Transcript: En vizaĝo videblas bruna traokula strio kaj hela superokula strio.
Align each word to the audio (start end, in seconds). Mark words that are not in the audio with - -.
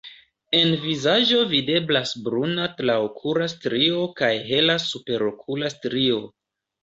En 0.59 0.69
vizaĝo 0.85 1.41
videblas 1.49 2.13
bruna 2.27 2.65
traokula 2.79 3.49
strio 3.53 4.01
kaj 4.21 4.33
hela 4.49 4.79
superokula 4.87 5.73
strio. 5.77 6.19